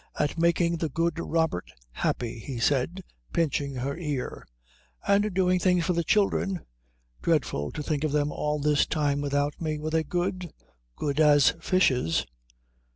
"At 0.17 0.35
making 0.35 0.77
the 0.77 0.89
good 0.89 1.19
Robert 1.19 1.69
happy," 1.91 2.39
he 2.39 2.57
said, 2.57 3.03
pinching 3.33 3.75
her 3.75 3.95
ear. 3.95 4.47
"And 5.07 5.31
doing 5.31 5.59
things 5.59 5.85
for 5.85 5.93
the 5.93 6.03
children. 6.03 6.61
Dreadful 7.21 7.71
to 7.73 7.83
think 7.83 8.03
of 8.03 8.11
them 8.11 8.31
all 8.31 8.57
this 8.57 8.87
time 8.87 9.21
without 9.21 9.61
me. 9.61 9.77
Were 9.77 9.91
they 9.91 10.03
good?" 10.03 10.51
"Good 10.95 11.19
as 11.19 11.53
fishes." 11.59 12.25